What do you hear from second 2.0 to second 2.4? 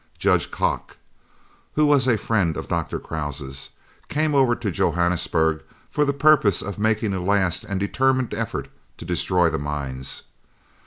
a